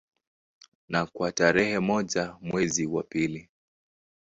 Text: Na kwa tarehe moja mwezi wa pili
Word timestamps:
Na 0.89 1.05
kwa 1.05 1.31
tarehe 1.31 1.79
moja 1.79 2.37
mwezi 2.41 2.85
wa 2.85 3.03
pili 3.03 3.49